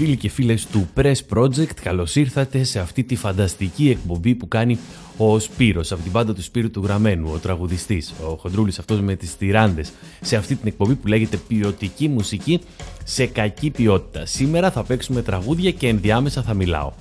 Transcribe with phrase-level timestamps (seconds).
[0.00, 4.78] Φίλοι και φίλες του Press Project, καλώς ήρθατε σε αυτή τη φανταστική εκπομπή που κάνει
[5.16, 9.14] ο Σπύρος, από την πάντα του Σπύρου του Γραμμένου, ο τραγουδιστής, ο χοντρούλης αυτός με
[9.16, 12.60] τις τυράντες, σε αυτή την εκπομπή που λέγεται ποιοτική μουσική
[13.04, 14.26] σε κακή ποιότητα.
[14.26, 16.92] Σήμερα θα παίξουμε τραγούδια και ενδιάμεσα θα μιλάω.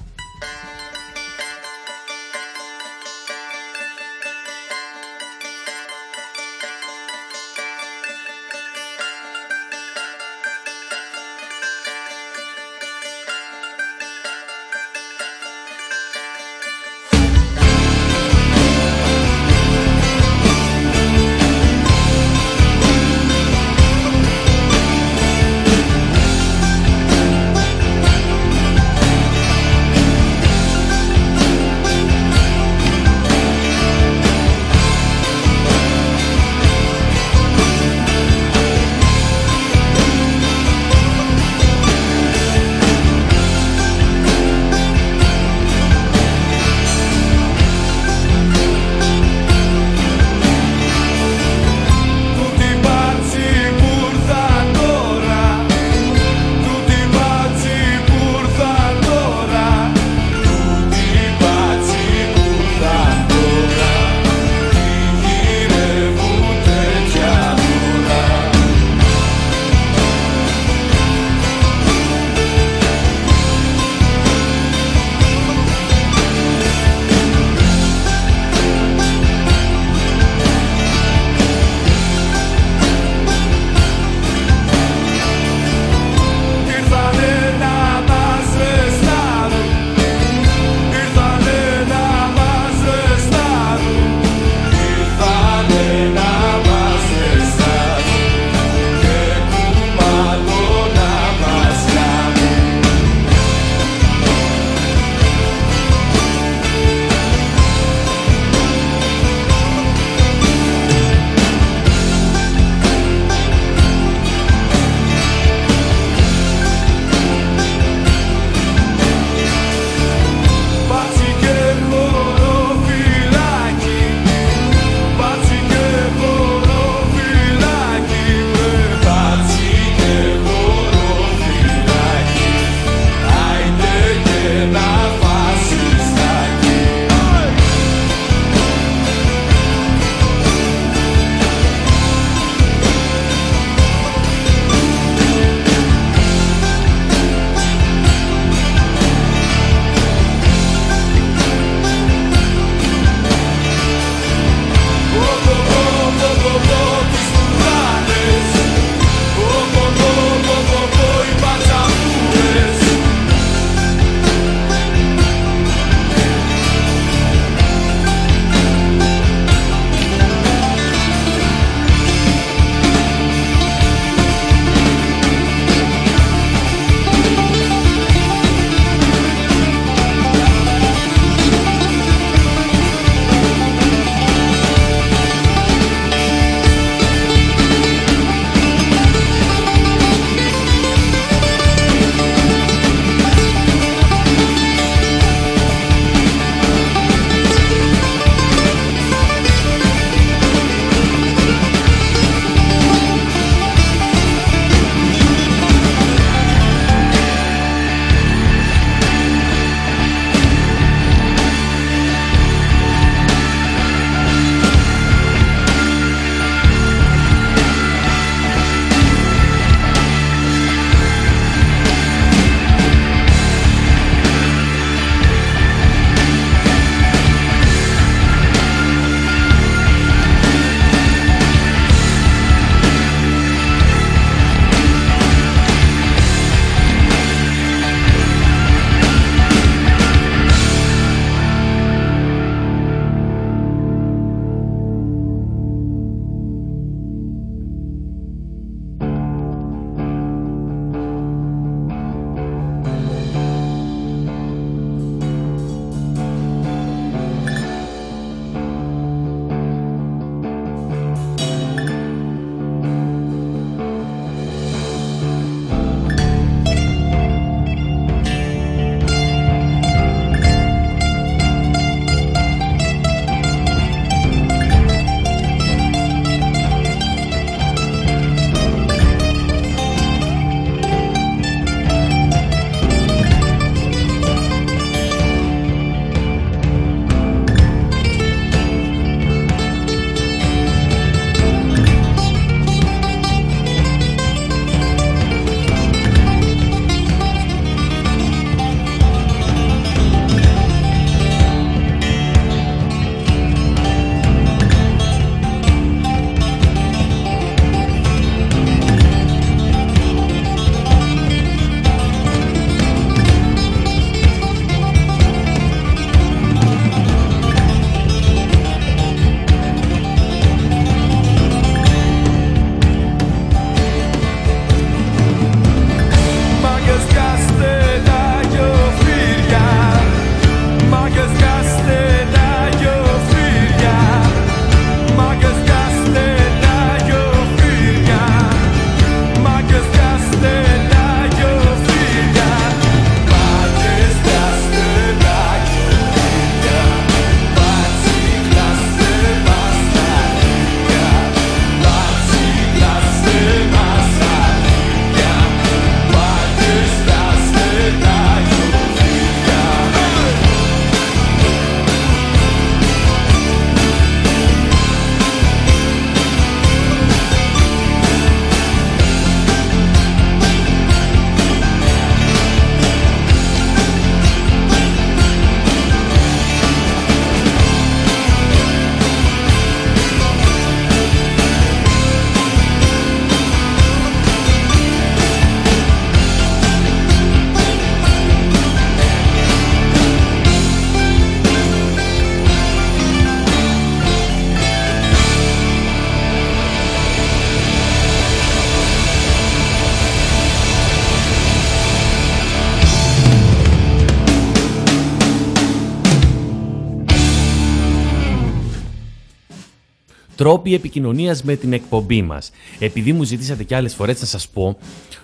[410.70, 412.52] Τρόποι επικοινωνίας με την εκπομπή μας.
[412.80, 414.78] Επειδή μου ζητήσατε και άλλες φορές να σας πω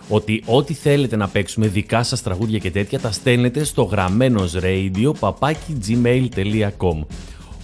[0.09, 5.11] ότι ό,τι θέλετε να παίξουμε δικά σας τραγούδια και τέτοια τα στέλνετε στο γραμμένος radio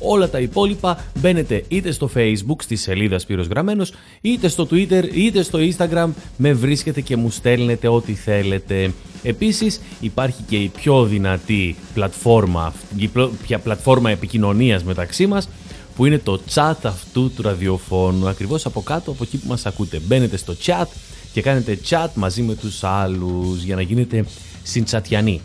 [0.04, 5.44] Όλα τα υπόλοιπα μπαίνετε είτε στο facebook στη σελίδα Σπύρος Γραμμένος, είτε στο twitter, είτε
[5.44, 8.92] στο instagram, με βρίσκετε και μου στέλνετε ό,τι θέλετε.
[9.24, 13.10] Επίσης υπάρχει και η πιο δυνατή πλατφόρμα, η
[13.44, 15.50] πια πλατφόρμα επικοινωνίας μεταξύ μας,
[15.96, 20.00] που είναι το chat αυτού του ραδιοφώνου, ακριβώς από κάτω από εκεί που μας ακούτε.
[20.00, 20.86] Μπαίνετε στο chat
[21.34, 24.26] και κάνετε chat μαζί με τους άλλους για να γίνετε
[24.64, 25.42] συντσατιανοί.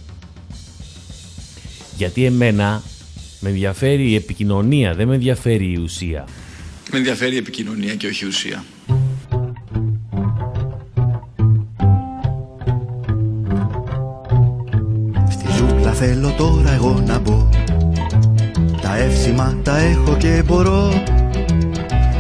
[1.96, 2.82] Γιατί εμένα
[3.40, 6.24] με ενδιαφέρει η επικοινωνία, δεν με ενδιαφέρει η ουσία.
[6.92, 8.64] Με ενδιαφέρει η επικοινωνία και όχι η ουσία.
[15.30, 17.65] Στη ζούγκλα θέλω τώρα εγώ να μπω Τα
[19.06, 20.88] εύσημα τα έχω και μπορώ.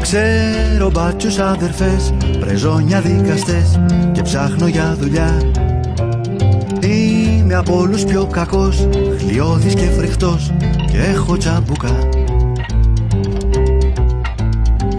[0.00, 3.80] Ξέρω μπάτσους αδερφές, πρεζόνια δικαστές
[4.12, 5.40] Και ψάχνω για δουλειά.
[6.80, 8.88] Είμαι από όλους πιο κακός,
[9.18, 10.52] χλιώδης και φρικτός
[10.90, 11.98] Και έχω τσαμπουκά.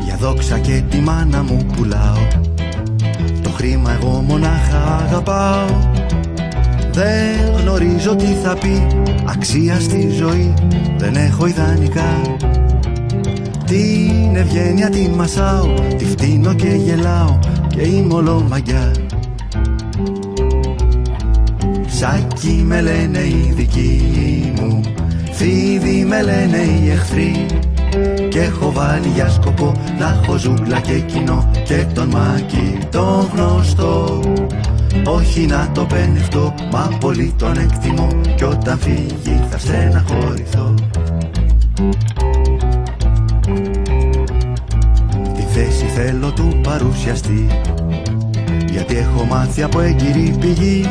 [0.06, 2.28] Για δόξα και τη μάνα μου πουλάω.
[3.44, 5.97] Το χρήμα εγώ μονάχα αγαπάω
[6.98, 8.88] Δεν γνωρίζω τι θα πει.
[9.26, 10.54] Αξία στη ζωή
[10.98, 12.22] Δεν έχω ιδανικά.
[13.66, 18.92] Την ευγένεια τη μασάω, τη φτύνω και γελάω Και είμαι ολομαγιά
[21.88, 24.82] Σάκι με λένε οι δικοί μου
[25.32, 27.46] Φίδι με λένε οι εχθροί.
[28.30, 34.20] Και έχω βάλει για σκοπό Να έχω ζούγκλα και κοινό Και τον μάκι τον γνωστό
[35.06, 38.08] όχι να το πενευτώ, μα πολύ τον εκτιμώ.
[38.36, 40.74] Κι όταν φύγει θα στεναχωρηθώ.
[45.34, 47.48] Τη θέση θέλω του παρουσιαστή.
[48.72, 50.86] Γιατί έχω μάθει από έγκυρη πηγή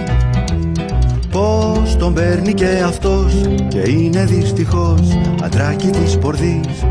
[1.31, 3.35] Πώς τον παίρνει και αυτός.
[3.69, 5.01] Και είναι δυστυχώς
[5.43, 6.85] αντράκι της πορδής.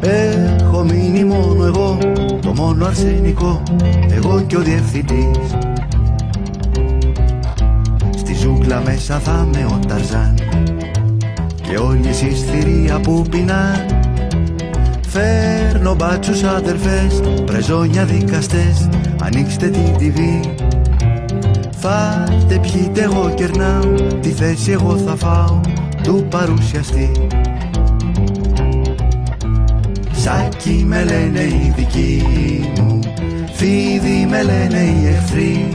[0.00, 1.98] Έχω μείνει μόνο εγώ,
[2.40, 3.62] το μόνο αρσενικό,
[4.10, 5.63] εγώ και ο διευθυντής
[8.64, 10.34] ζούγκλα μέσα θα με ο Ταρζάν
[11.62, 13.86] και όλη η θηρία που πεινά.
[15.08, 18.88] Φέρνω μπάτσους αδερφές, πρεζόνια δικαστές,
[19.22, 20.18] ανοίξτε την TV.
[21.76, 25.60] Φάτε πιείτε εγώ κερνάω Τη θέση εγώ θα φάω
[26.02, 27.10] Του παρουσιαστή.
[30.12, 32.22] Σάκι με λένε οι δικοί
[32.80, 32.98] μου
[33.52, 35.68] Φίδι με λένε οι εχθροί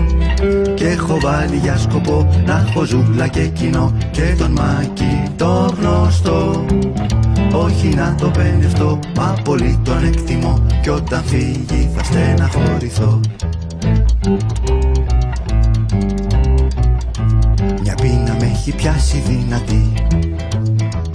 [0.75, 6.65] Και έχω βάλει για σκοπό Να έχω ζούλα και κοινό Και τον μάκι το γνωστό.
[7.53, 10.65] Όχι να το πενευτώ, μα πολύ τον εκτιμώ.
[10.81, 13.19] Κι όταν φύγει θα στεναχωρηθώ.
[18.69, 19.93] Έχει πιάσει δυνατή.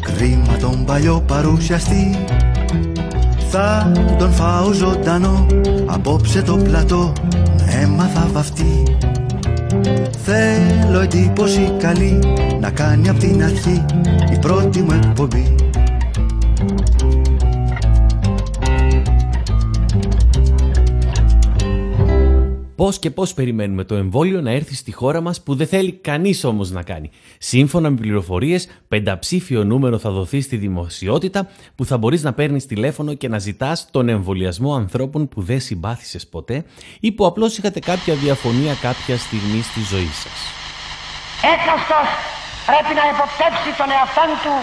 [0.01, 2.19] Κρίμα τον παλιό παρουσιαστή.
[3.51, 5.47] Θα τον φάω ζωντανό.
[5.87, 7.13] Απόψε το πλατό
[7.85, 8.83] Έμαθα βαφτεί
[10.25, 12.19] Θέλω εντύπωση καλή
[12.61, 13.85] Να κάνει απ' την αρχή
[14.33, 15.55] Η πρώτη μου εκπομπή
[22.77, 26.45] Πώς και πώς περιμένουμε το εμβόλιο να έρθει στη χώρα μας που δεν θέλει κανείς
[26.45, 27.11] όμως να κάνει.
[27.39, 33.15] Σύμφωνα με πληροφορίες, πενταψήφιο νούμερο θα δοθεί στη δημοσιότητα που θα μπορείς να παίρνεις τηλέφωνο
[33.15, 36.65] και να ζητάς τον εμβολιασμό ανθρώπων που δεν συμπάθησες ποτέ
[37.01, 40.39] ή που απλώς είχατε κάποια διαφωνία κάποια στιγμή στη ζωή σας.
[41.55, 42.09] Έκαστος
[42.67, 44.55] πρέπει να υποπτεύσει τον εαυτό του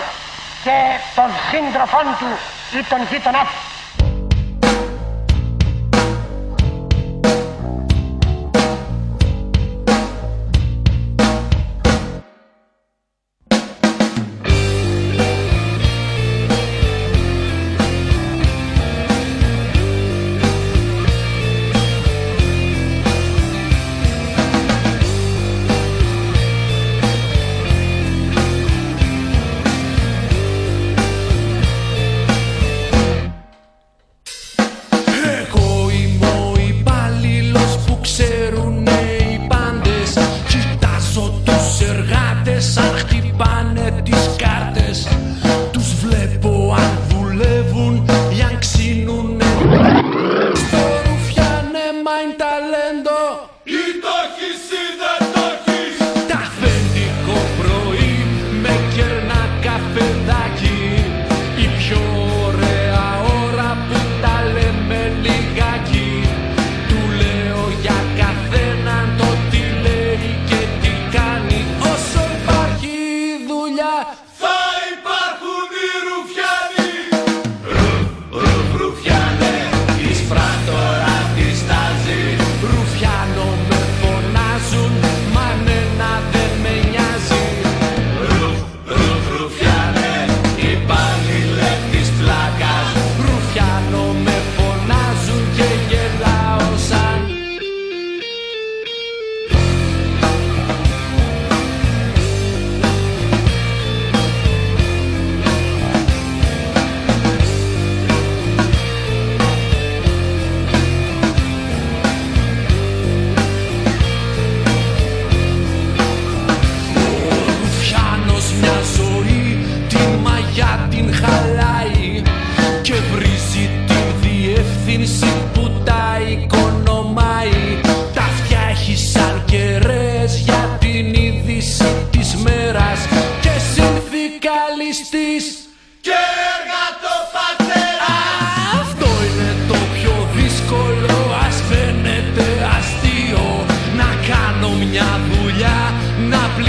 [0.63, 0.77] και
[1.18, 2.30] τον σύντροφό του
[2.77, 3.71] ή τον γείτονά του.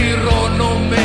[0.02, 1.01] miró, no me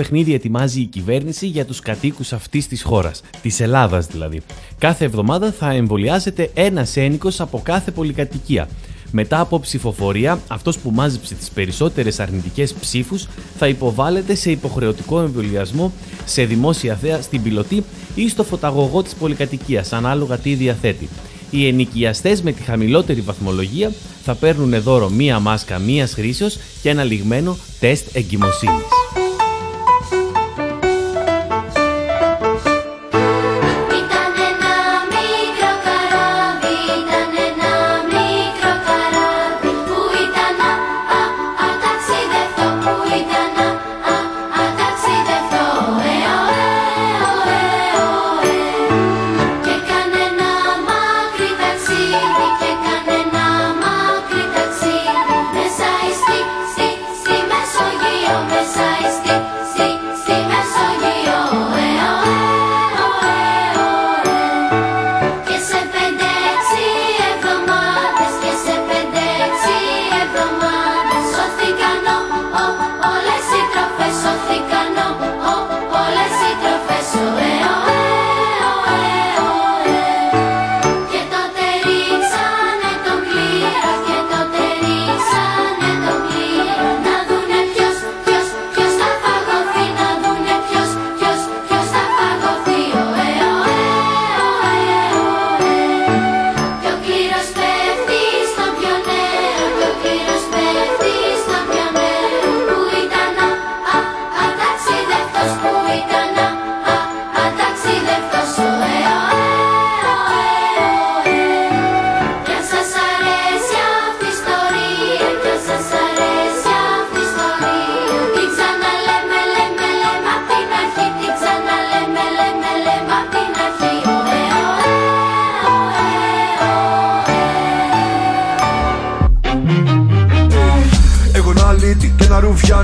[0.00, 4.40] παιχνίδι ετοιμάζει η κυβέρνηση για τους κατοίκους αυτής της χώρας, της Ελλάδας δηλαδή.
[4.78, 8.68] Κάθε εβδομάδα θα εμβολιάζεται ένας ένικος από κάθε πολυκατοικία.
[9.10, 13.28] Μετά από ψηφοφορία, αυτός που μάζεψε τις περισσότερες αρνητικές ψήφους
[13.58, 15.92] θα υποβάλλεται σε υποχρεωτικό εμβολιασμό
[16.24, 21.08] σε δημόσια θέα στην πιλωτή ή στο φωταγωγό της πολυκατοικίας, ανάλογα τι διαθέτει.
[21.50, 23.92] Οι ενοικιαστές με τη χαμηλότερη βαθμολογία
[24.24, 28.16] θα παίρνουν δώρο μία μάσκα μίας χρήσεως και ένα λιγμένο τεστ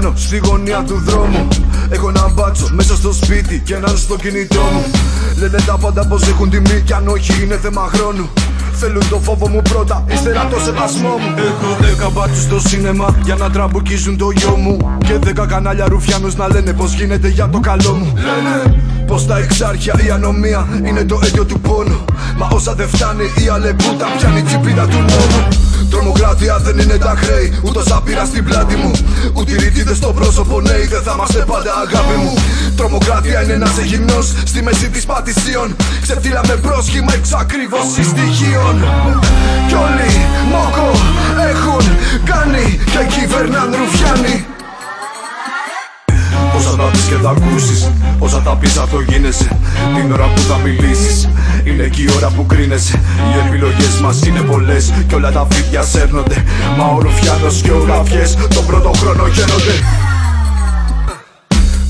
[0.06, 0.26] εγκυμοσύνης.
[0.26, 1.48] στη γωνία του δρόμου.
[1.88, 4.84] Έχω ένα μπάτσο μέσα στο σπίτι και έναν στο κινητό μου.
[5.38, 8.28] Λένε τα πάντα πως έχουν τιμή κι αν όχι είναι θέμα χρόνου.
[8.72, 11.34] Θέλουν το φόβο μου πρώτα, ύστερα το σεβασμό μου.
[11.36, 14.98] Έχω δέκα μπάτσους στο σίνεμα για να τραμπουκίζουν το γιο μου.
[14.98, 18.12] Και δέκα κανάλια ρουφιάνους να λένε πως γίνεται για το καλό μου.
[18.14, 22.04] Λένε πως τα εξάρχεια η ανομία είναι το αίτιο του πόνου
[22.36, 25.48] Μα όσα δεν φτάνει η αλεπούτα πιάνει τσιπίδα του νόμου
[25.90, 28.90] Τρομοκράτια δεν είναι τα χρέη, ούτως άπειρα στην πλάτη μου.
[29.32, 32.34] Ούτε ρητίδες στο πρόσωπο, νέοι δεν θα είμαστε πάντα αγάπη μου.
[32.76, 35.76] Τρομοκράτια είναι ένας εγυμνό στη μέση της πατησίων.
[36.02, 38.76] Ξεφτύλα με πρόσχημα εξακρίβωση στοιχείων.
[39.68, 40.10] Κι όλοι
[40.50, 40.90] μόκο
[41.50, 41.84] έχουν
[42.24, 44.55] κάνει και κυβερνάν ρουφιάνοι.
[46.56, 49.58] Όσα τα πεις και τα ακούσεις Όσα τα πεις αυτό γίνεσαι.
[49.94, 51.28] Την ώρα που θα μιλήσεις
[51.64, 53.00] Είναι και η ώρα που κρίνεσαι.
[53.34, 56.44] Οι επιλογές μας είναι πολλές Κι όλα τα φίδια σέρνονται.
[56.78, 59.74] Μα ο Ρουφιάνος και ο Ραφιές Τον πρώτο χρόνο γένονται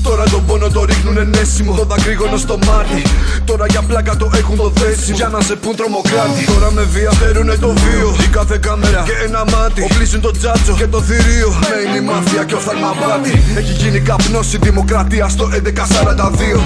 [0.07, 3.01] Τώρα τον πόνο το ρίχνουν ενέσιμο Το δακρύγωνο στο μάτι.
[3.45, 5.15] Τώρα για πλάκα το έχουν το δέσιμο.
[5.15, 6.43] Για να σε πούν τρομοκράτη.
[6.53, 8.15] Τώρα με βία θέλουνε το βίο.
[8.25, 9.81] Η κάθε κάμερα και ένα μάτι.
[9.81, 11.49] Οπλίσουν το τζάτσο και το θηρίο.
[11.61, 15.49] Με είναι η μαφία και ο θαλμαπάτη Έχει γίνει καπνός η δημοκρατία στο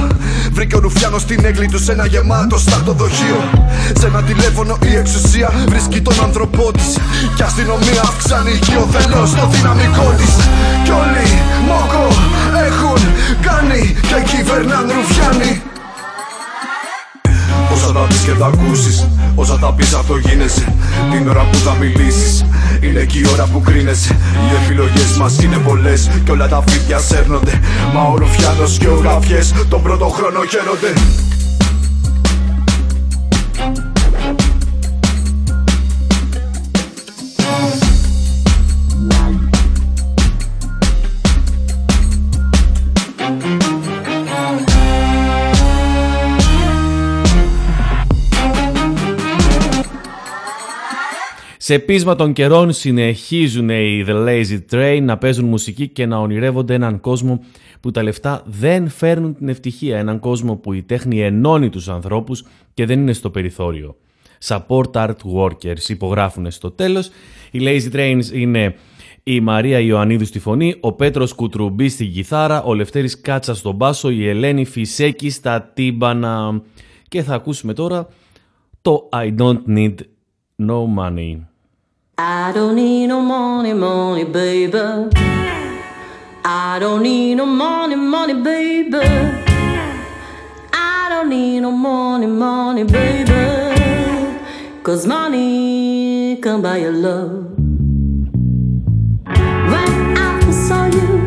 [0.01, 0.07] 1142
[0.51, 3.39] Βρήκε ο Ρουφιάνος στην έγκλη του σε ένα γεμάτο σταρτοδοχείο
[3.99, 6.97] Σε ένα τηλέφωνο η εξουσία βρίσκει τον άνθρωπό της.
[7.35, 10.35] Και αστυνομία αυξάνει ο θελό το δυναμικό της.
[10.83, 11.25] Κι όλοι
[11.67, 12.07] μόκο.
[12.07, 12.30] έχουν
[13.47, 15.61] κάνει και κυβερνάν ρουφιάνοι
[17.73, 20.73] Όσα τα πεις και τα ακούσεις Όσα τα πεις αυτό γίνεσαι.
[21.11, 22.45] Την ώρα που θα μιλήσεις
[22.81, 24.13] Είναι και η ώρα που κρίνεσαι.
[24.13, 27.59] Οι επιλογές μας είναι πολλές Και όλα τα φίδια σέρνονται.
[27.93, 31.30] Μα ο Ρουφιάνος και ο Γραφιές Τον πρώτο χρόνο χαίρονται
[51.71, 56.73] Σε πείσμα των καιρών συνεχίζουν οι The Lazy Train να παίζουν μουσική και να ονειρεύονται
[56.73, 57.43] έναν κόσμο
[57.79, 59.97] που τα λεφτά δεν φέρνουν την ευτυχία.
[59.97, 63.95] Έναν κόσμο που η τέχνη ενώνει τους ανθρώπους και δεν είναι στο περιθώριο.
[64.45, 67.09] Support Art Workers υπογράφουν στο τέλος.
[67.51, 68.75] Οι Lazy Trains είναι
[69.23, 74.09] η Μαρία Ιωαννίδου στη φωνή, ο Πέτρος Κουτρουμπή στην κιθάρα, ο Λευτέρης Κάτσα στον μπάσο,
[74.09, 76.61] η Ελένη Φυσέκη στα τύμπανα.
[77.07, 78.07] Και θα ακούσουμε τώρα
[78.81, 79.95] το I don't need
[80.67, 81.50] no money.
[82.23, 84.77] I don't need no money, money, baby.
[86.45, 88.99] I don't need no money, money, baby.
[90.71, 94.39] I don't need no money, money, baby.
[94.83, 97.57] Cause money can buy your love.
[99.71, 101.20] When I saw you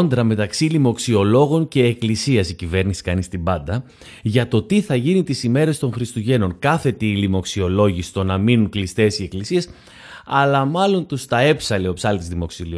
[0.00, 3.84] κόντρα μεταξύ λοιμοξιολόγων και εκκλησίας η κυβέρνηση κάνει στην πάντα
[4.22, 6.58] για το τι θα γίνει τις ημέρες των Χριστουγέννων.
[6.58, 9.68] Κάθετοι οι λοιμοξιολόγοι στο να μείνουν κλειστές οι εκκλησίες
[10.24, 12.28] αλλά μάλλον τους τα έψαλε ο ψάλτης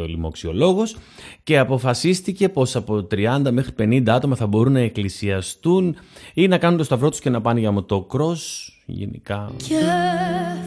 [0.07, 0.97] λοιμοξιολόγος
[1.43, 5.97] και αποφασίστηκε πως από 30 μέχρι 50 άτομα θα μπορούν να εκκλησιαστούν
[6.35, 9.51] ή να κάνουν το σταυρό τους και να πάνε για μοτοκρός γενικά.
[9.57, 9.75] Και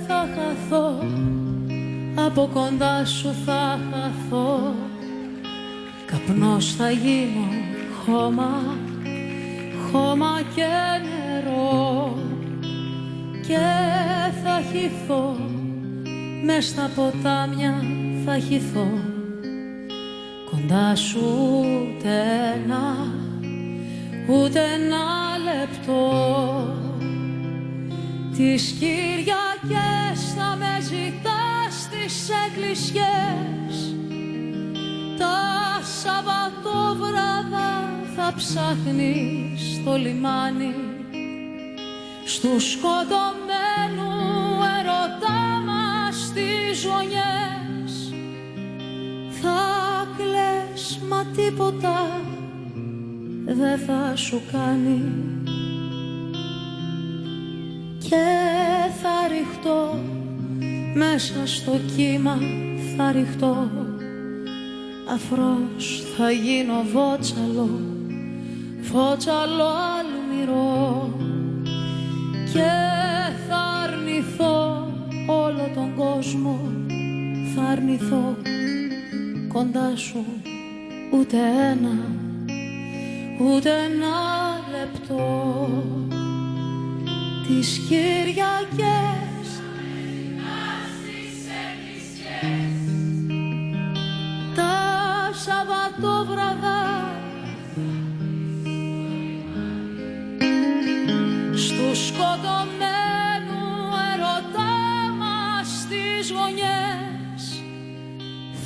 [0.08, 1.04] θα χαθώ,
[2.26, 4.60] από κοντά σου θα χαθώ
[6.16, 7.48] Καπνός θα γίνω
[8.06, 8.78] χώμα,
[9.92, 10.66] χώμα και
[11.04, 12.18] νερό
[13.48, 13.58] και
[14.44, 15.36] θα χυθώ.
[16.46, 17.84] Μες στα ποτάμια
[18.26, 18.88] θα χυθώ.
[20.52, 22.10] Κοντά σου ούτε
[22.54, 23.14] ένα,
[24.30, 25.06] ούτε ένα
[25.44, 26.12] λεπτό.
[28.36, 33.96] Τις Κυριακές θα με ζητάς στις εκκλησιές
[35.18, 37.70] τα Σαββατόβραδα
[38.16, 40.76] θα ψάχνεις στο λιμάνι.
[42.26, 44.26] Στους σκοτωμένους
[44.80, 48.14] ερωτά μας τις ζωνιές
[49.42, 49.62] θα
[50.18, 52.22] κλαις μα τίποτα
[53.46, 55.02] δεν θα σου κάνει.
[58.00, 58.26] Και
[59.02, 60.00] θα ρηχτώ
[60.94, 62.38] μέσα στο κύμα
[62.98, 63.70] θα ρηχτώ
[65.14, 67.70] αφρός θα γίνω βότσαλο
[68.82, 71.10] βότσαλο αλμυρό.
[72.54, 72.72] Και
[73.50, 74.88] θα αρνηθώ
[75.28, 76.60] όλο τον κόσμο
[77.56, 78.36] θα αρνηθώ
[79.48, 80.26] κοντά σου
[81.12, 81.38] ούτε
[81.72, 81.98] ένα
[83.40, 84.16] ούτε ένα
[84.72, 85.24] λεπτό.
[87.48, 89.35] Τις Κυριακές
[96.06, 96.84] Σαββατόβραδα
[101.56, 103.56] Στους σκοτωμένους
[104.14, 104.74] ερωτά
[105.20, 107.64] μας τις γωνιές.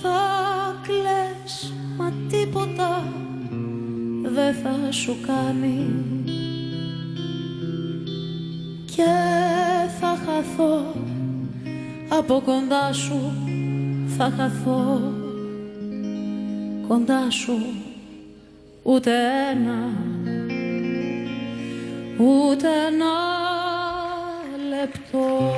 [0.02, 0.20] Θα
[0.82, 3.04] κλαις μα τίποτα
[4.22, 5.88] δεν θα σου κάνει.
[8.86, 9.12] Και
[10.00, 10.94] θα χαθώ
[12.10, 13.32] από κοντά σου
[14.18, 15.12] θα χαθώ
[16.90, 17.54] κοντά σου
[18.84, 19.12] ούτε
[19.52, 19.78] ένα
[22.18, 23.14] ούτε ένα
[24.70, 25.52] λεπτό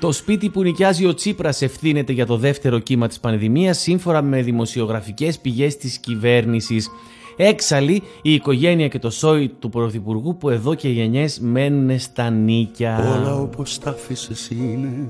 [0.00, 4.42] Το σπίτι που νοικιάζει ο Τσίπρας ευθύνεται για το δεύτερο κύμα της πανδημίας σύμφωνα με
[4.42, 6.90] δημοσιογραφικές πηγές της κυβέρνησης.
[7.36, 13.18] Έξαλλη η οικογένεια και το σόι του Πρωθυπουργού που εδώ και γενιές μένουν στα νίκια.
[13.18, 15.08] Όλα όπως τα άφησες είναι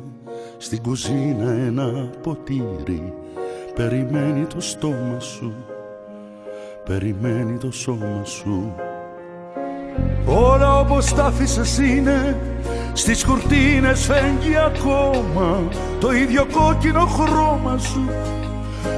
[0.59, 3.13] στην κουζίνα ένα ποτήρι
[3.75, 5.55] Περιμένει το στόμα σου.
[6.85, 8.75] Περιμένει το σώμα σου.
[10.27, 12.41] Όλα όπως τα άφησες είναι.
[12.93, 15.63] Στις κουρτίνες φέγγει ακόμα.
[16.01, 18.11] Το ίδιο κόκκινο χρώμα σου.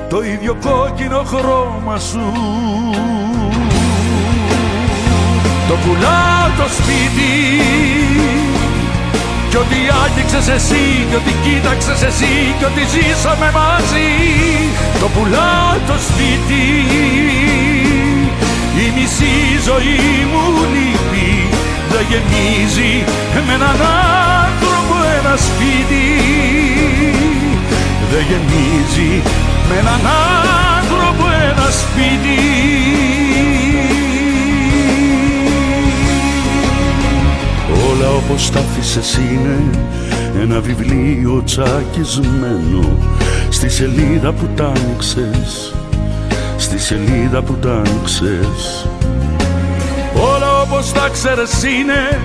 [0.08, 2.32] Το ίδιο κόκκινο χρώμα σου.
[5.68, 7.56] Το πουλάω το σπίτι
[9.56, 14.10] κι ό,τι άγγιξες εσύ, κι ό,τι κοίταξες εσύ, κι ό,τι ζήσαμε μαζί.
[15.00, 16.66] Το πουλάω το σπίτι
[18.84, 19.34] Η μισή
[19.68, 19.98] ζωή
[20.30, 20.42] μου
[20.72, 21.28] λείπει
[21.92, 22.92] Δεν γεμίζει
[23.46, 23.78] με έναν
[24.46, 26.06] άνθρωπο ένα σπίτι.
[28.10, 29.12] Δεν γεμίζει
[29.68, 30.02] με έναν
[30.76, 32.38] άνθρωπο ένα σπίτι
[38.06, 39.70] όλα όπως τα άφησες είναι
[40.42, 42.98] ένα βιβλίο τσακισμένο.
[43.48, 45.74] Στη σελίδα που τ' άνοιξες
[46.56, 48.88] στη σελίδα που τ' άνοιξες.
[50.34, 52.20] Όλα όπως τα ξέρες είναι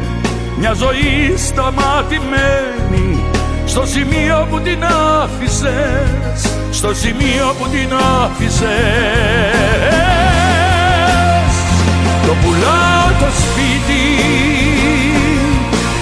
[0.59, 3.19] μια ζωή σταματημένη.
[3.65, 4.83] Στο σημείο που την
[5.21, 7.89] άφησες στο σημείο που την
[8.23, 8.69] άφησες.
[12.25, 14.50] Το πουλάω το σπίτι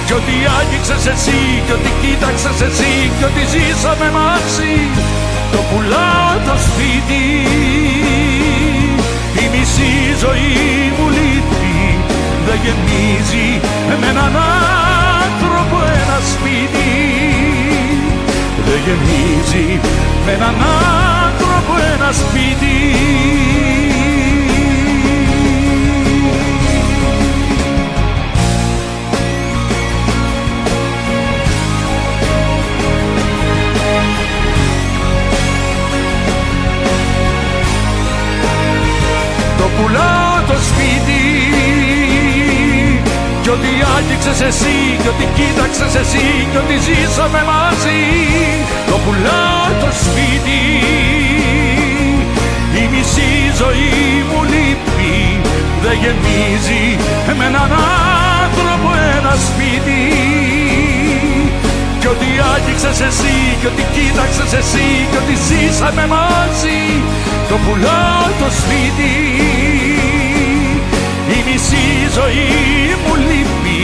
[0.10, 4.76] κι ό,τι άγγιξες εσύ, κι ό,τι κοίταξες εσύ, κι ό,τι ζήσαμε μαζί
[5.52, 7.26] Το πουλάω το σπίτι.
[9.42, 9.94] Η μισή
[10.24, 10.54] ζωή
[10.96, 11.78] μου λείπει
[12.46, 13.50] Δεν γεμίζει
[14.02, 14.34] με έναν
[15.26, 16.92] άνθρωπο ένα σπίτι.
[18.66, 19.68] Δεν γεμίζει
[20.26, 20.56] με έναν
[21.26, 22.78] άνθρωπο ένα σπίτι
[39.80, 41.24] πουλάω το σπίτι.
[43.42, 48.02] Κι ό,τι άγγιξες εσύ, κι ό,τι κοίταξες εσύ Κι ό,τι ζήσαμε μαζί
[48.90, 50.62] Το πουλάω το σπίτι.
[52.82, 55.40] Η μισή ζωή μου λείπει
[55.84, 56.86] Δεν γεμίζει
[57.38, 57.72] με έναν
[58.44, 60.59] άνθρωπο ένα σπίτι
[62.10, 66.82] κι ό,τι άγγιξες εσύ, κι ό,τι κοίταξες εσύ Κι ό,τι ζήσαμε μαζί.
[67.50, 69.16] Το πουλάω το σπίτι.
[71.36, 72.48] Η μισή ζωή
[73.02, 73.82] μου λείπει.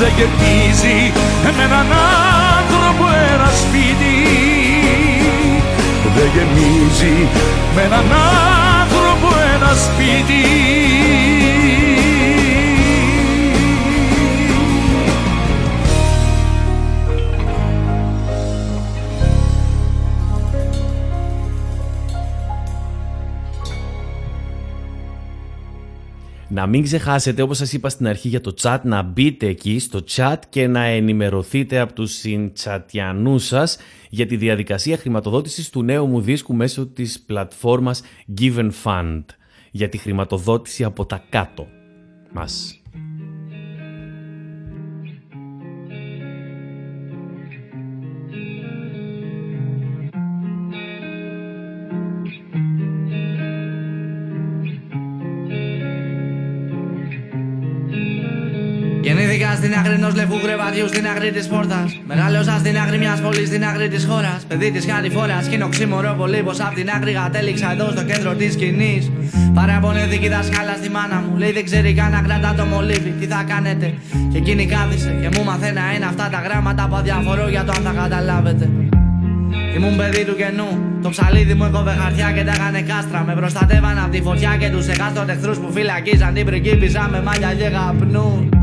[0.00, 0.98] Δεν γεμίζει
[1.42, 1.88] με έναν
[2.58, 4.16] άνθρωπο ένα σπίτι.
[6.16, 7.16] Δεν γεμίζει
[7.74, 8.08] με έναν
[8.80, 10.42] άνθρωπο ένα σπίτι
[26.56, 30.00] Να μην ξεχάσετε, όπως σας είπα στην αρχή για το chat, να μπείτε εκεί στο
[30.10, 33.78] chat και να ενημερωθείτε από τους συντσατιανούς σας
[34.10, 38.02] για τη διαδικασία χρηματοδότησης του νέου μου δίσκου μέσω της πλατφόρμας
[38.40, 39.24] Given Fund
[39.70, 41.66] για τη χρηματοδότηση από τα κάτω
[42.32, 42.80] μας.
[60.10, 61.88] Στην άκρη ενό λευκού κρεβατιού στην άκρη της πόρτας.
[62.06, 64.40] Μεγάλωσας στην άκρη μιας πόλης στην άκρη της χώρας.
[64.48, 66.42] Παιδί της φορά, σκηνο ξύμορο πολύ.
[66.46, 69.10] Πω απ' την άκρη κατέληξα εδώ στο κέντρο της σκηνής.
[69.54, 71.36] Παραπονέθηκε δασκάλα στη μάνα μου.
[71.36, 73.12] Λέει δεν ξέρει καν να κρατά το μολύβι.
[73.20, 73.86] Τι θα κάνετε;
[74.32, 77.82] Και εκείνη κάθισε και μου μαθαίνα ένα αυτά τα γράμματα που αδιαφορώ για το αν
[77.86, 78.64] θα καταλάβετε.
[79.76, 80.70] Ήμουν παιδί του κενού.
[81.02, 83.20] Το ψαλίδι μου έκοβε χαρτιά και τα έκανε κάστρα.
[83.26, 87.54] Με προστατεύαν από τη φωτιά και τους εκάστοτε εχθρούς που φυλακίζαν την πριγκίπισσα με μάλια
[87.58, 88.55] και γαπνούν.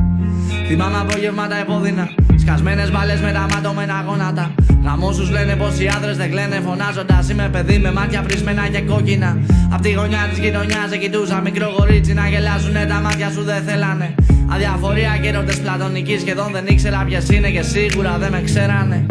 [0.68, 2.10] Θυμάμαι απογεύματα επώδυνα.
[2.36, 4.52] Σκασμένες μπάλες με τα ματωμένα γόνατα.
[4.84, 7.30] Γαμόσου λένε πως οι άντρες δεν κλαίνε φωνάζοντας.
[7.30, 9.38] Είμαι παιδί με μάτια πρισμένα και κόκκινα.
[9.74, 13.64] Απ' τη γωνιά της γειτονιάς σε κοιτούσα μικρό γορίτσι να γελάσουνε τα μάτια σου δεν
[13.64, 14.16] θέλανε.
[14.54, 19.06] Αδιαφορία και έρωτε πλατωνικής σχεδόν δεν ήξερα ποιες είναι και σίγουρα δεν με ξέρανε.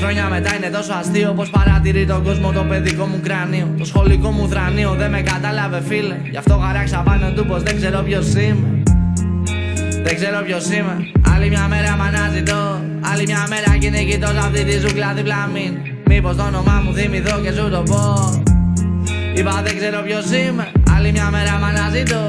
[0.00, 3.74] Χρόνια μετά είναι τόσο αστείο πως παρατηρεί τον κόσμο το παιδικό μου κρανίο.
[3.78, 6.16] Το σχολικό μου δρανίο δεν με κατάλαβε φίλε.
[6.30, 8.79] Γι' αυτό χαράξα πάνω του πως δεν ξέρω ποιος είμαι.
[10.10, 10.96] Δεν ξέρω ποιος είμαι.
[11.34, 12.80] Άλλη μια μέρα μ' αναζητώ.
[13.00, 15.72] Άλλη μια μέρα κυνηγητός αυτή τη ζούγκλα διπλά μην.
[16.04, 18.02] Μήπως το όνομά μου θυμηθώ και σου το πω.
[19.34, 20.70] Είπα δεν ξέρω ποιος είμαι.
[20.96, 22.22] Άλλη μια μέρα μ' αναζητώ.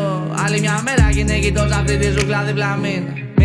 [0.45, 3.03] Άλλη μια μέρα κυνηγητός αυτή τη ζούγκλα διπλά μην.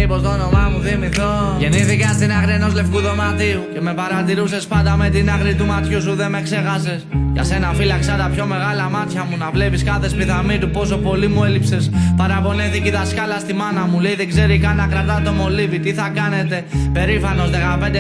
[0.09, 1.57] Μήπως το όνομά μου θυμηθώ.
[1.59, 6.03] Γεννήθηκα στην άκρη ενός λευκού δωματίου Και με παρατηρούσες πάντα με την άκρη του ματιού
[6.03, 7.07] σου Δεν με ξεχάσες.
[7.33, 11.29] Για σένα φύλαξα τα πιο μεγάλα μάτια μου Να βλέπεις κάθε σπιδαμή του πόσο πολύ
[11.29, 11.91] μου έλειψες.
[12.17, 15.93] Παραπονέθηκε η δασκάλα στη μάνα μου Λέει δεν ξέρει καν να κρατά το μολύβι Τι
[15.93, 17.55] θα κάνετε Περήφανος 15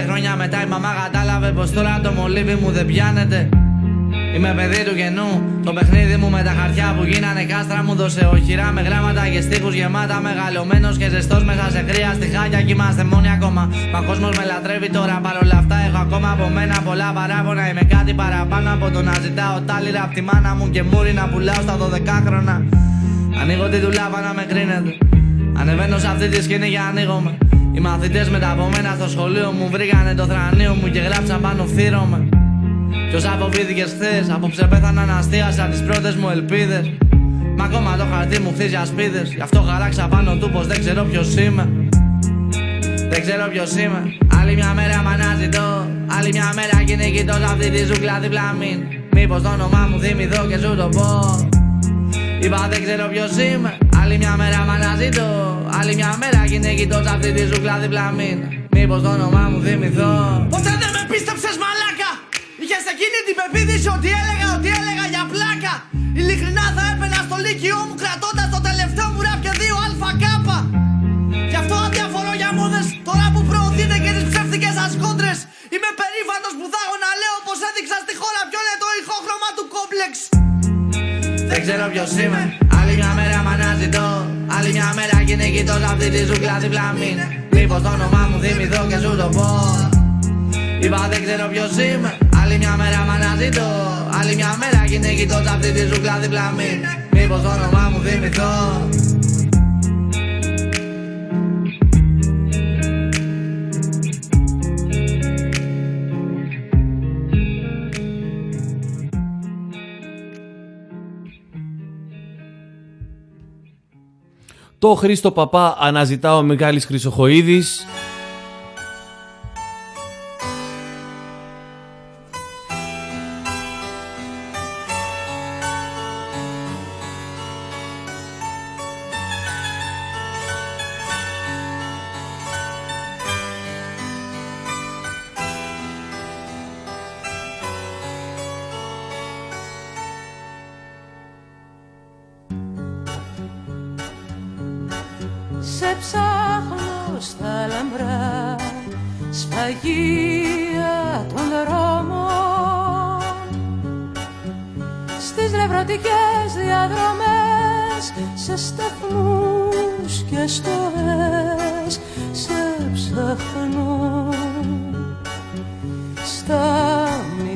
[0.06, 3.48] χρόνια μετά η μαμά κατάλαβε Πως τώρα το μολύβι μου δεν πιάνεται
[4.36, 5.28] Είμαι παιδί του κενού.
[5.64, 9.40] Το παιχνίδι μου με τα χαρτιά που γίνανε κάστρα μου δώσε οχυρά με γράμματα και
[9.40, 10.20] στίχους γεμάτα.
[10.20, 13.62] Μεγαλωμένος και ζεστός μέσα σε κρύα στη χάλια κι είμαστε μόνοι ακόμα.
[13.92, 15.76] Μα κόσμος με λατρεύει τώρα παρόλα αυτά.
[15.86, 17.68] Έχω ακόμα από μένα πολλά παράπονα.
[17.70, 21.24] Είμαι κάτι παραπάνω από το να ζητάω τάλιρα από τη μάνα μου και μούρι να
[21.30, 22.56] πουλάω στα 12 χρόνια.
[23.40, 24.90] Ανοίγω τη δουλάπα να με κρίνετε.
[25.60, 27.32] Ανεβαίνω σε αυτή τη σκηνή για ανοίγομαι.
[27.74, 31.64] Οι μαθητές μετά από μένα στο σχολείο μου βρήκανε το θρανίο μου και γράψαν πάνω
[31.64, 32.35] φθύρωμε.
[33.10, 36.92] Ποιος αποφύθηκε χθες, απόψε πέθαναν αστείασα τις πρώτες μου ελπίδες.
[37.56, 39.32] Μα ακόμα το χαρτί μου χτίζει ασπίδες.
[39.34, 41.68] Γι' αυτό χαράξα πάνω του πως δεν ξέρω ποιος είμαι.
[43.10, 44.00] Δεν ξέρω ποιος είμαι.
[44.40, 45.86] Άλλη μια μέρα μ' αναζητώ.
[46.18, 48.78] Άλλη μια μέρα κυνηγητός αυτή τη ζούγκλα διπλά μην.
[49.10, 51.08] Μήπως το όνομά μου θυμηθώ και σου το πω.
[52.40, 53.76] Είπα δεν ξέρω ποιος είμαι.
[54.02, 55.28] Άλλη μια μέρα μ' αναζητώ.
[55.80, 58.38] Άλλη μια μέρα κυνηγητός αυτή τη ζούγκλα διπλά μην.
[58.70, 60.46] Μήπως το όνομά μου θυμηθώ.
[60.50, 60.72] Ποτέ
[63.28, 65.74] την πεποίθηση ότι έλεγα ότι έλεγα για πλάκα.
[66.20, 70.58] Ειλικρινά θα έπαινα στο λύκειό μου κρατώντας το τελευταίο μου ραπ και δύο αλφακάπα.
[71.52, 75.38] Γι' αυτό αδιαφορώ για μόδες τώρα που προωθείτε και τις ψεύτικες σας κόντρες.
[75.74, 79.48] Είμαι περήφανος που θα έχω να λέω πως έδειξα στη χώρα ποιο είναι το ηχόχρωμα
[79.56, 80.12] του κόμπλεξ.
[81.50, 82.42] Δεν ξέρω ποιος είμαι.
[82.78, 84.08] Άλλη μια μέρα μ' αναζητώ.
[84.56, 87.16] Άλλη μια μέρα κυνηγητός αυτή τη ζούγκλα διπλά μην.
[87.56, 89.95] Μήπως το όνομά μου θυμηθώ και σου το πω.
[90.80, 92.18] Είπα δεν ξέρω ποιος είμαι.
[92.42, 93.70] Άλλη μια μέρα μ' αναζητώ.
[94.20, 96.84] Άλλη μια μέρα κυνηγητό αυτή τη ζούγκλα διπλά μην.
[97.10, 98.88] Μήπως το όνομά μου θυμηθώ.
[114.78, 117.86] Το Χρήστο Παπά αναζητά ο Μιχάλης Χρυσοχοίδης.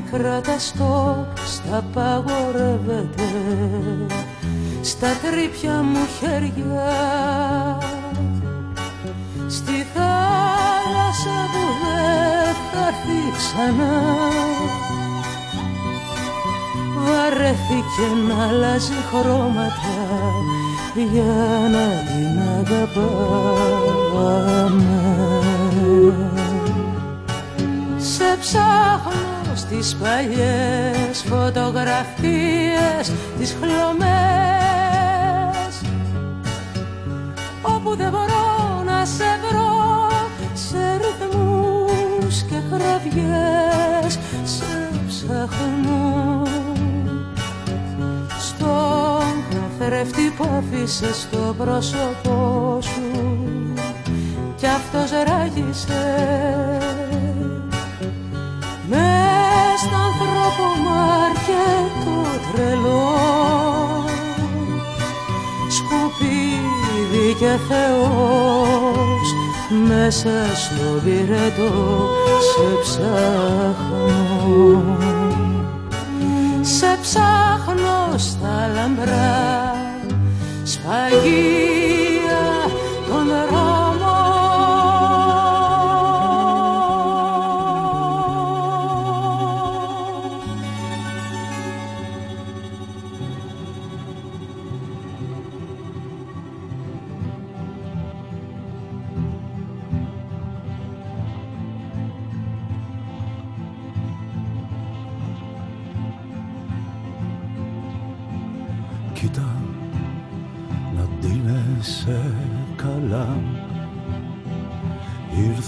[0.05, 3.31] Μικρά τα στόπ, στα παγορεύεται
[4.83, 6.89] στα τρύπια μου χέρια.
[9.49, 13.97] Στη θάλασσα που δεν θα έρθει ξανά
[16.97, 19.99] βαρέθηκε να αλλάζει χρώματα
[20.95, 23.41] για να την αγαπάμε.
[27.99, 34.11] Σε ψάχνω στις παλιές φωτογραφίες τις χλωμές.
[37.63, 40.09] Όπου δεν μπορώ να να σε βρω
[40.55, 46.43] σε ρυθμούς και κραυγές σε ψάχνω
[48.39, 53.01] στον καθρέφτη που άφησες στο πρόσωπό σου
[54.57, 57.00] κι αυτός ράγισε
[59.81, 60.65] μες στα ανθρώπο
[62.05, 62.17] το
[62.53, 63.15] τρελό.
[65.69, 69.27] Σκουπίδι και Θεός
[69.89, 72.09] μέσα στο πυρετό
[72.51, 74.03] σε ψάχνω.
[76.61, 79.75] Σε ψάχνω στα λαμπρά
[80.63, 82.10] σφαγεία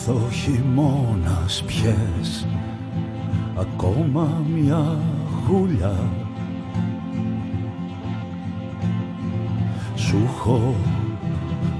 [0.08, 2.46] ο χειμώνας πιες
[3.56, 4.98] ακόμα μια
[5.46, 5.96] χουλιά
[9.94, 10.74] Σου έχω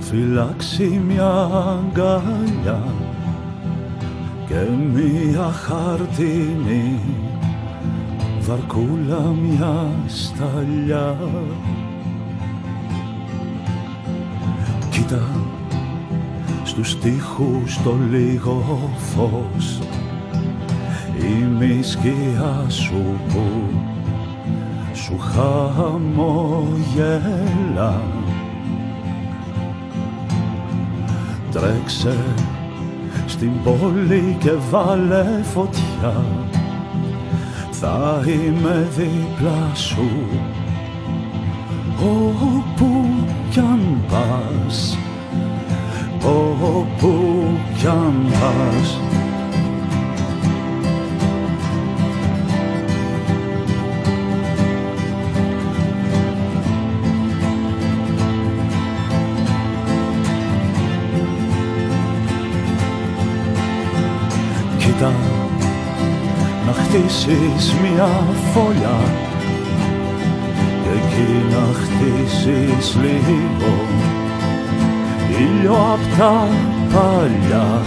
[0.01, 2.83] φυλάξει μια αγκαλιά
[4.47, 7.01] και μια χαρτινή
[8.41, 11.16] βαρκούλα μια σταλιά.
[14.91, 15.41] Κοίτα
[16.73, 19.79] στους τοίχους το λίγο φως.
[21.18, 23.43] Η μη σκιά σου που
[24.93, 26.43] σου χαμογέλα.
[31.53, 32.16] Τρέξε
[33.27, 36.25] στην πόλη και βάλε φωτιά.
[37.70, 40.09] Θα είμαι δίπλα σου
[42.01, 43.05] όπου
[43.51, 44.97] κι αν πας
[46.25, 47.43] όπου
[47.79, 49.01] κι αν πας.
[64.79, 65.12] Κοίτα
[66.66, 68.09] να χτίσεις μια
[68.53, 68.99] φωλιά
[70.83, 73.73] και εκεί να χτίσεις λίγο
[75.41, 76.49] ήλιο απ' τα
[76.93, 77.83] παλιά.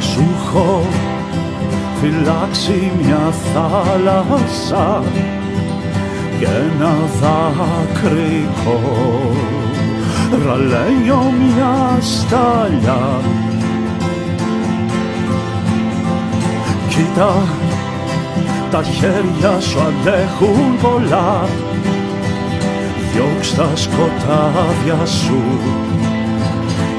[0.00, 0.86] Σου έχω
[2.00, 5.02] φυλάξει μια θάλασσα
[6.38, 8.80] και ένα δάκρυκο
[10.46, 13.20] ραλένιο μια στάλια
[16.88, 17.34] Κοίτα
[18.70, 21.48] τα χέρια σου αντέχουν πολλά
[23.18, 25.42] διώξ' τα σκοτάδια σου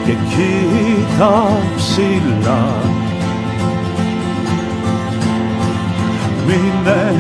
[0.06, 2.68] και κοίτα ψηλά.
[6.46, 7.14] Μείνε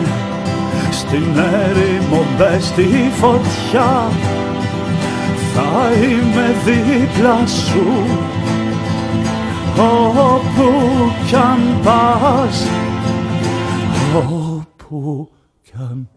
[0.91, 4.11] στην έρημο μπες στη φωτιά.
[5.53, 7.87] Θα είμαι δίπλα σου.
[10.17, 10.71] Όπου
[11.27, 12.67] κι αν πας
[14.15, 15.29] όπου
[15.63, 16.07] κι αν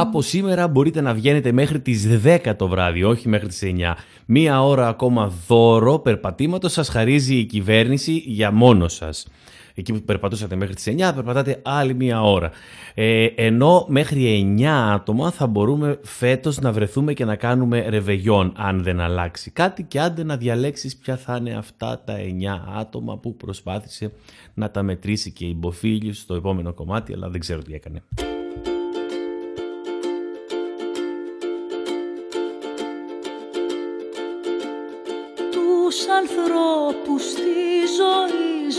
[0.00, 3.94] Από σήμερα μπορείτε να βγαίνετε μέχρι τις 10 το βράδυ, όχι μέχρι τις 9.
[4.26, 9.26] Μία ώρα ακόμα δώρο περπατήματος σας χαρίζει η κυβέρνηση για μόνος σας.
[9.74, 12.50] Εκεί που περπατούσατε μέχρι τις 9, περπατάτε άλλη μία ώρα.
[12.94, 18.82] Ε, ενώ μέχρι 9 άτομα θα μπορούμε φέτος να βρεθούμε και να κάνουμε ρεβεγιόν, αν
[18.82, 23.36] δεν αλλάξει κάτι και άντε να διαλέξεις ποια θα είναι αυτά τα 9 άτομα που
[23.36, 24.12] προσπάθησε
[24.54, 28.02] να τα μετρήσει και η Μποφίλη στο επόμενο κομμάτι, αλλά δεν ξέρω τι έκανε.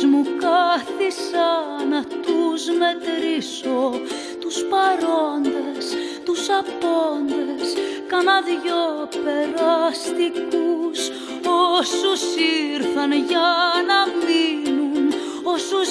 [0.04, 1.52] Μου κάθισα
[1.90, 4.02] να τους μετρήσω.
[4.40, 5.86] Τους παρόντες,
[6.26, 7.74] τους απόντες,
[8.08, 11.00] κάνα δυο περαστικούς.
[11.80, 12.22] Όσους
[12.74, 13.50] ήρθαν για
[13.90, 15.90] να μείνουν, όσους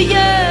[0.03, 0.42] τι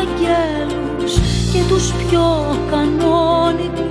[0.00, 1.14] αγγέλους
[1.52, 3.89] και τους πιο κανονικούς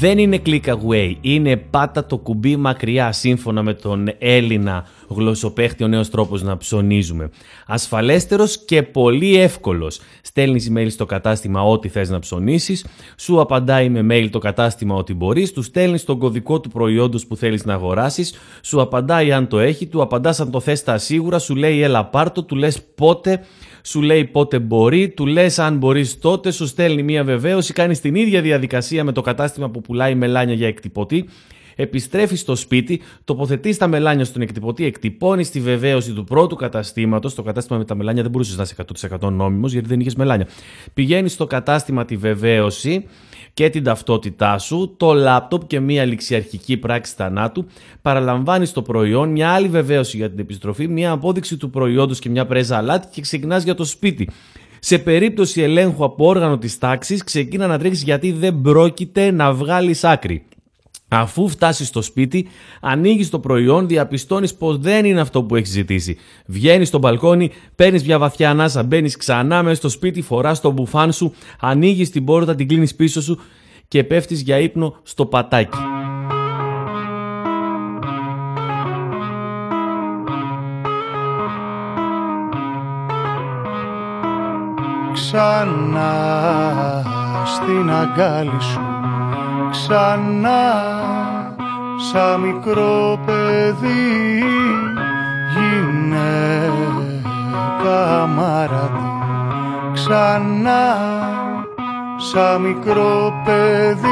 [0.00, 5.88] Δεν είναι click away, είναι πάτα το κουμπί μακριά σύμφωνα με τον Έλληνα γλωσσοπαίχτη ο
[5.88, 7.30] νέος τρόπος να ψωνίζουμε.
[7.66, 10.00] Ασφαλέστερος και πολύ εύκολος.
[10.22, 12.86] Στέλνεις email στο κατάστημα ό,τι θες να ψωνίσεις,
[13.16, 17.36] σου απαντάει με mail το κατάστημα ότι μπορείς, του στέλνεις τον κωδικό του προϊόντος που
[17.36, 21.38] θέλεις να αγοράσεις, σου απαντάει αν το έχει, του απαντάς αν το θες τα σίγουρα,
[21.38, 23.40] σου λέει έλα πάρτο, του λες πότε,
[23.82, 28.14] σου λέει πότε μπορεί, του λες αν μπορείς τότε, σου στέλνει μία βεβαίωση, κάνεις την
[28.14, 31.28] ίδια διαδικασία με το κατάστημα που πουλάει μελάνια για εκτυπωτή,
[31.76, 37.34] επιστρέφεις στο σπίτι, τοποθετείς τα μελάνια στον εκτυπωτή, εκτυπώνεις τη βεβαίωση του πρώτου καταστήματος.
[37.34, 38.74] Το κατάστημα με τα μελάνια δεν μπορούσες να είσαι
[39.20, 40.46] 100% νόμιμος γιατί δεν είχες μελάνια.
[40.94, 43.04] Πηγαίνεις στο κατάστημα τη βεβαίωση
[43.58, 47.66] και την ταυτότητά σου, το λάπτοπ και μία ληξιαρχική πράξη θανάτου,
[48.02, 52.46] παραλαμβάνει το προϊόν, μια άλλη βεβαίωση για την επιστροφή, μια απόδειξη του προϊόντος και μια
[52.46, 54.30] πρέζα αλάτι και ξεκινάς για το σπίτι.
[54.78, 60.04] Σε περίπτωση ελέγχου από όργανο της τάξης, ξεκίνα να τρέξεις γιατί δεν πρόκειται να βγάλεις
[60.04, 60.47] άκρη.
[61.08, 62.48] Αφού φτάσεις στο σπίτι,
[62.80, 66.16] ανοίγεις το προϊόν, διαπιστώνεις πως δεν είναι αυτό που έχεις ζητήσει.
[66.46, 71.12] Βγαίνεις στο μπαλκόνι, παίρνεις μια βαθιά ανάσα, μπαίνεις ξανά μέσα στο σπίτι, φοράς το μπουφάν
[71.12, 73.38] σου, ανοίγεις την πόρτα, την κλείνεις πίσω σου
[73.88, 75.78] και πέφτεις για ύπνο στο πατάκι.
[85.12, 86.12] Ξανά
[87.44, 88.97] στην αγκάλη σου
[89.70, 90.72] ξανά
[92.10, 94.42] σαν μικρό παιδί
[95.52, 96.76] γυναίκα
[98.26, 99.08] μαράτη
[99.92, 100.96] ξανά
[102.18, 104.08] σαν μικρό παιδί.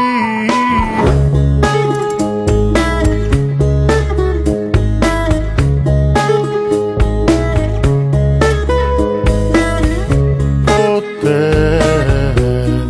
[10.65, 11.83] Ποτέ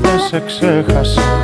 [0.01, 1.36] δεν σε ξέχασα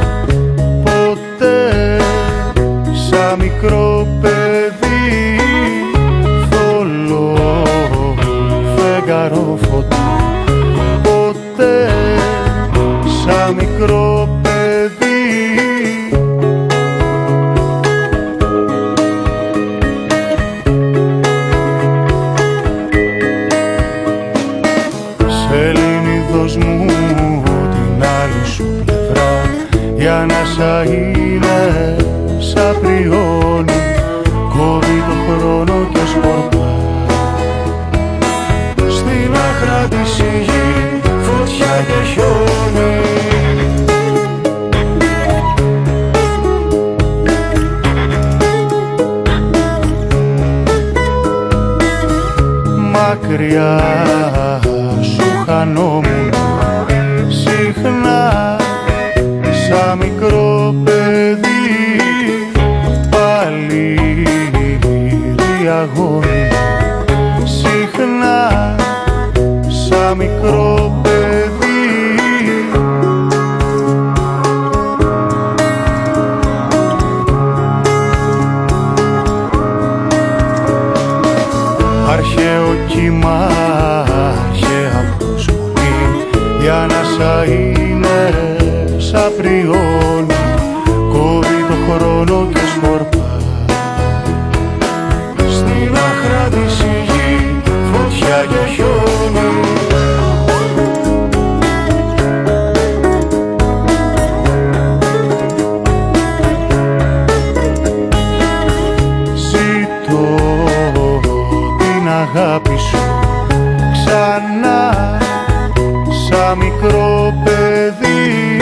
[116.57, 118.61] μικρό παιδί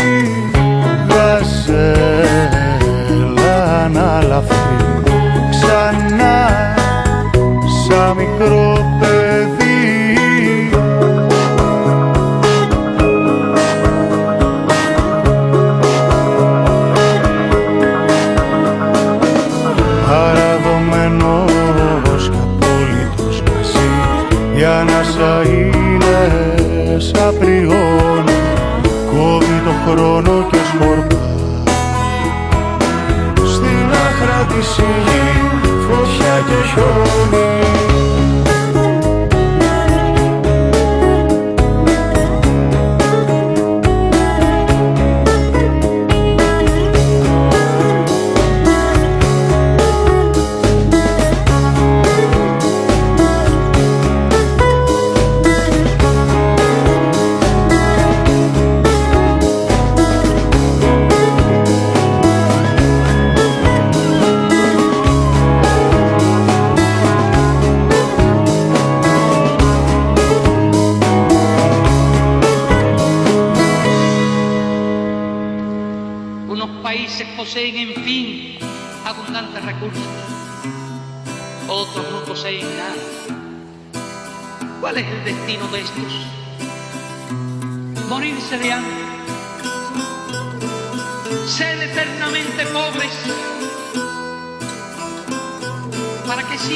[1.08, 2.38] γαζέλα
[3.88, 4.56] να λαφρύ.
[5.50, 6.48] Ξανά
[7.86, 9.09] σαν μικρό παιδί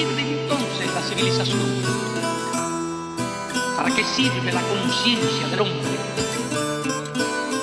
[0.04, 1.60] sirve entonces la civilización?
[3.76, 5.98] ¿Para qué sirve la conciencia del hombre?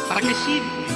[0.07, 0.90] ¿Para qué sirve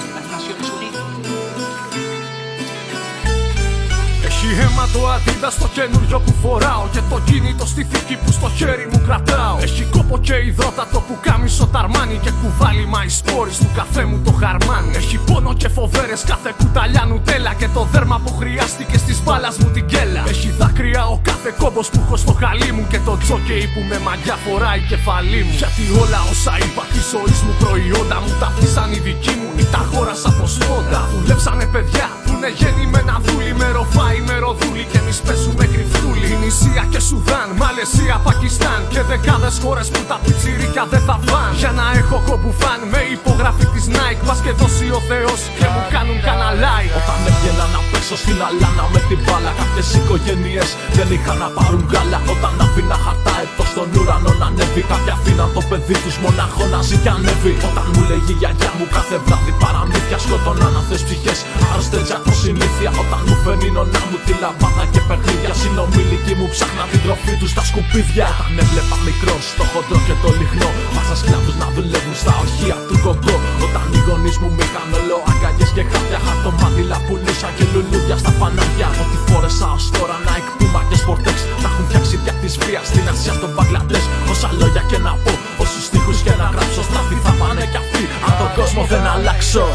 [4.62, 6.84] αίμα το αντίδα στο καινούριο που φοράω.
[6.94, 9.58] Και το κινητό στη θήκη που στο χέρι μου κρατάω.
[9.66, 12.18] Έχει κόπο και υδρότατο που κάμισο ταρμάνι.
[12.24, 14.92] Και κουβάλι μαϊσπόρι του καφέ μου το χαρμάνι.
[14.96, 19.70] Έχει πόνο και φοβέρες κάθε κουταλιά νουτέλα Και το δέρμα που χρειάστηκε στις μπάλας μου
[19.76, 20.24] την κέλα.
[20.34, 22.88] Έχει δάκρυα ο κάθε κόμπος που έχω στο χαλί μου.
[22.92, 25.54] Και το τζόκεϊ που με μαγιά φοράει κεφαλή μου.
[25.62, 29.50] Γιατί όλα όσα είπα τη ζωή μου προϊόντα μου Τα αφήσαν οι δικοί μου.
[29.62, 34.84] Ή τα αγόρασα από σπόντα Δουλέψανε παιδιά που είναι γεννημένα δούλοι Με ροφάι, με ροδούλοι
[34.92, 36.28] και εμείς παίζουμε κρυφτούλοι.
[36.36, 41.72] Ινησία και Σουδάν, Μαλαισία, Πακιστάν Και δεκάδες χώρες που τα πιτσιρίκια δεν θα φαν Για
[41.80, 46.18] να έχω κομπουφάν με υπογραφή της Nike Πας και δώσει ο Θεός και μου κάνουν
[46.28, 46.94] κανένα like.
[47.00, 51.84] Όταν έβγαινα να παίξω στην αλάνα με την μπάλα Κάποιες οικογένειες δεν είχαν να πάρουν
[51.92, 52.20] γάλα.
[52.34, 56.80] Όταν άφηνα χαρτά έτω στον ουρανό να ανέβει Κάποια αφήναν το παιδί τους μονάχο να
[56.88, 57.54] ζει και ανέβει.
[57.70, 61.40] Όταν μου λέγει η γιαγιά μου κάθε βράδυ παραμύθια Σκοτώναν αυτές ψυχές
[61.72, 66.48] άρρωστες από συνήθεια Όταν μου 'φερνε η νονά μου τη λαμπάδα και παιχνίδια Συνομήλικοί μου
[66.54, 68.28] ψάχναν την τροφή τους στα σκουπίδια.
[68.34, 72.96] Όταν έβλεπα μικρό στο χοντρό και το Λιγνό Μαύρους σκλάβους να δουλεύουν στα ορυχεία του
[73.06, 78.32] Κονγκό Όταν οι γονείς μου 'βγαιναν όλο αγκαλιές και χάπια Χαρτομάντιλα πουλούσα και λουλούδια στα
[78.40, 78.88] φανάρια.
[79.02, 83.06] Ό,τι φόρεσα ως τώρα Nike, Puma και σπορτέξ Τα έχουν φτιάξει δια της βίας στην
[83.12, 84.06] Ασία στον Μπαγκλαντές.
[84.32, 88.04] Όσα λόγια και να πω, όσους στίχους και να γράψω Στράφι θα πάνε κι αυτοί,
[88.26, 89.66] αν τον κόσμο δεν αλλάξω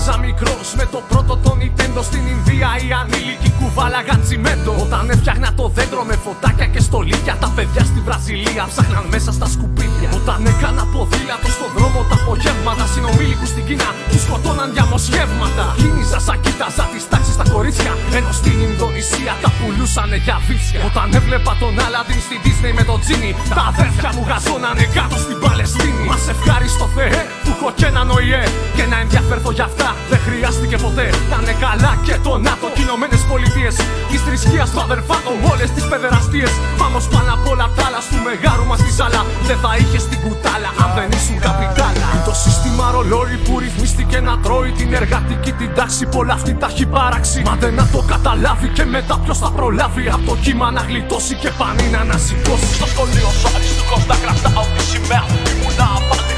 [0.00, 4.72] έπαιζα μικρός με το πρώτο το Nintendo στην Ινδία οι ανήλικοι κουβάλαγαν τσιμέντο.
[4.80, 9.46] Όταν έφτιαχνα το δέντρο με φωτάκια και στολίδια, τα παιδιά στη Βραζιλία ψάχναν μέσα στα
[9.46, 9.99] σκουπίδια.
[10.18, 15.64] Όταν έκανα ποδήλατο στο δρόμο τα απογεύματα, συνομήλικους στην Κίνα τους σκοτώναν διαμοσχεύματα.
[15.80, 20.80] Κίνηζα σαν κοίταζα τις τάξεις στα κορίτσια, ενώ στην Ινδονησία τα πουλούσανε για βίτσια.
[20.90, 25.36] Όταν έβλεπα τον Άλαντιν στη Disney με τον Τζίνι, τα αδέρφια μου γαζώνανε κάτω στην
[25.44, 26.02] Παλαιστίνη.
[26.10, 28.42] Μας ευχάριστο Θεέ που έχω και έναν ΟΗΕ
[28.76, 31.06] και να ενδιαφέρθω για αυτά δεν χρειάστηκε ποτέ.
[31.30, 33.74] Να είναι καλά και το ΝΑΤΟ και Ηνωμένες Πολιτείες
[34.10, 36.52] Της θρησκείας του αδερφάτων όλες τις παιδεραστίες.
[36.80, 39.22] Πάμε πάνω απ' όλα τα άλλα, του μεγάρου μας τη ζάλα.
[39.48, 42.06] Δεν θα είχε την κουτάλα αν δεν ήσουν καπιτάλα.
[42.12, 46.06] Είναι το σύστημα ρολόι που ρυθμίστηκε να τρώει την εργατική την τάξη.
[46.06, 47.42] Πολλά αυτή τα έχει παράξει.
[47.46, 50.08] Μα δεν να το καταλάβει και μετά ποιος θα προλάβει.
[50.08, 52.70] Από το κύμα να γλιτώσει και πανί να ανασηκώσει.
[52.78, 56.29] Στο σχολείο σου αριστούχος να κρατάω τη σημαία Ήμουνα απ'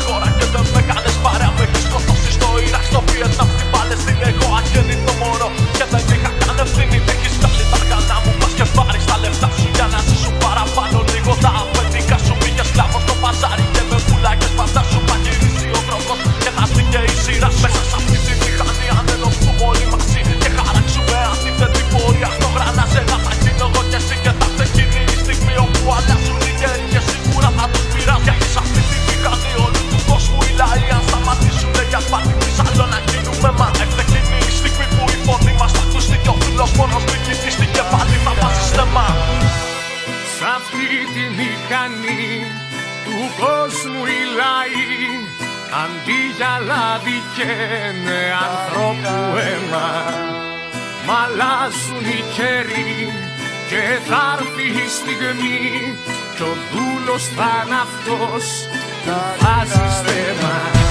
[17.43, 21.19] και η σειρά σου Μέσα σ' αυτή τη μηχανή αν ενωθούμε όλοι μαζί Και χαράξουμε
[21.33, 25.55] αντίθετη πορεία στο γρανάζελα Θα γίνω εγώ και εσύ και θα έρθει εκείνη η στιγμή
[25.65, 29.83] όπου αλλάζουν οι καιροί Και σίγουρα θα τους πειράζει Γιατί σ' αυτή τη μηχανή όλου
[29.91, 34.39] του κόσμου οι λαοί Αν σταματήσουν για σπάτι της άλλο να γίνουμε μα Έρθε εκείνη
[34.51, 37.85] η στιγμή που η φωνή μας θα ακουστεί Και ο φίλος μόνος μην κοιτήσει και
[37.93, 39.09] πάλι θα βάζει στεμά
[40.35, 42.27] Σ' αυτή τη μηχανή
[43.05, 45.42] του κόσμου οι λαοί
[45.81, 49.89] Αντί για λάδι καίνε ανθρώπου αίμα
[51.07, 53.13] Μ' αλλάζουν οι καιροί
[53.69, 55.97] και θα έρθει η στιγμή
[56.37, 58.45] Κι ο δούλος θα είναι αυτός
[59.05, 60.82] που βάζει στέμα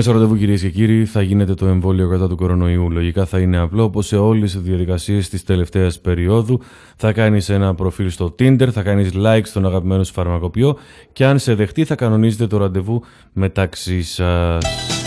[0.00, 2.90] Με στο ραντεβού κυρίες και κύριοι θα γίνεται το εμβόλιο κατά του κορονοϊού.
[2.90, 6.60] Λογικά θα είναι απλό όπως σε όλες τις διαδικασίες της τελευταίας περίοδου.
[6.96, 10.76] Θα κάνεις ένα προφίλ στο Tinder, θα κάνεις like στον αγαπημένο σου φαρμακοποιό
[11.12, 14.99] και αν σε δεχτεί θα κανονίζετε το ραντεβού μεταξύ σας.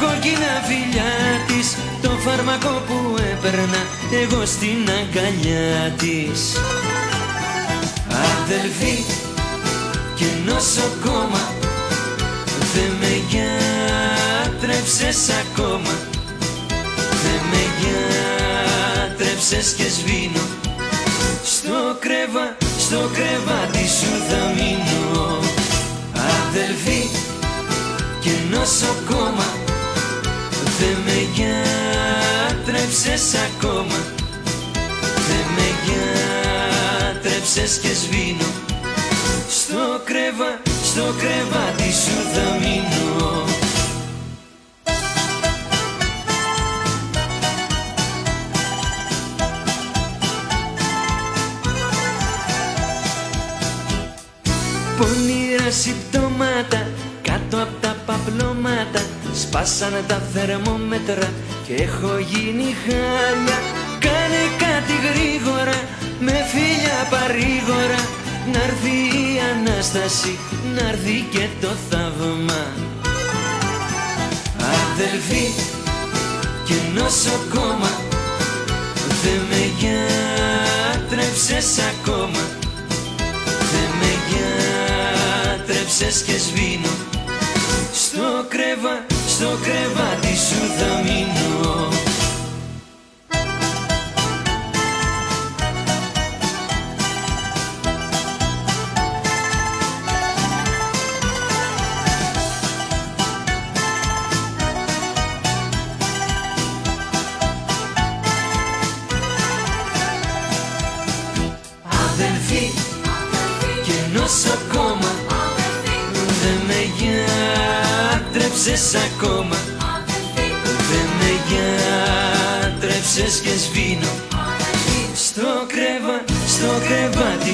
[0.00, 1.12] Κόκκινα φιλιά
[1.46, 2.98] της Το φάρμακο που
[3.32, 3.82] έπαιρνα
[4.22, 6.40] Εγώ στην αγκαλιά της.
[8.36, 9.04] Αδελφή
[10.14, 11.44] και νοσοκόμα
[12.74, 15.94] Δεν με γιατρέψες ακόμα.
[17.22, 20.44] Δεν με γιατρέψες και σβήνω.
[21.44, 25.38] Στο κρεβά, στο κρεβάτι σου θα μείνω.
[26.14, 27.08] Αδελφή
[28.20, 29.48] και νοσοκόμα
[30.78, 33.98] Δεν με γιατρέψες ακόμα.
[35.28, 38.50] Δεν με γιατρέψες και σβήνω.
[39.48, 43.44] Στο κρεβά, στο κρεβάτι σου θα μείνω.
[54.96, 56.86] Πονηρά συμπτώματα
[57.22, 57.85] κάτω από τα παπλώματα
[59.66, 61.32] Σπάσανε τα θερμόμετρα
[61.66, 63.58] και έχω γίνει χάλια.
[63.98, 65.78] Κάνε κάτι γρήγορα
[66.20, 68.00] με φίλια παρήγορα.
[68.52, 70.38] Να'ρθει η Ανάσταση,
[70.74, 72.62] να'ρθει και το θαύμα.
[74.84, 75.46] Αδελφή
[76.64, 77.92] και νοσοκόμα
[79.22, 82.42] Δεν με γιατρέψες ακόμα.
[83.72, 86.94] Δεν με γιατρέψες και σβήνω
[87.92, 92.05] Στο κρεβά, στο κρεβάτι σου θα μείνω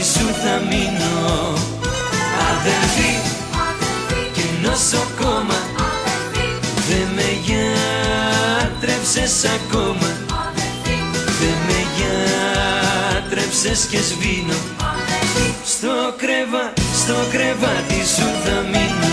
[0.02, 1.14] κρεβάτι σου θα μείνω.
[2.50, 3.14] Αδελφή
[4.34, 5.60] και νοσοκόμα.
[6.88, 10.08] Δεν με γιατρέψες ακόμα.
[11.40, 14.58] Δεν με γιατρέψες και σβήνω.
[15.64, 19.10] Στο κρεβά, στο κρεβάτι σου θα μείνω.